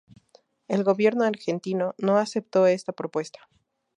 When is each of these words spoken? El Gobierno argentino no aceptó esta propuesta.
El 0.67 0.83
Gobierno 0.83 1.25
argentino 1.25 1.93
no 1.99 2.17
aceptó 2.17 2.65
esta 2.65 2.91
propuesta. 2.91 3.47